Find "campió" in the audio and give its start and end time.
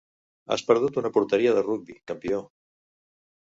2.13-2.43